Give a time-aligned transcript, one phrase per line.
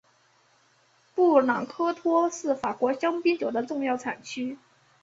[1.13, 4.57] 布朗科托是法国香槟酒的重要产区。